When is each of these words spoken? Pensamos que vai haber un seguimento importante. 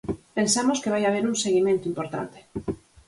Pensamos 0.37 0.81
que 0.81 0.93
vai 0.93 1.03
haber 1.05 1.23
un 1.31 1.35
seguimento 1.43 1.85
importante. 1.91 2.39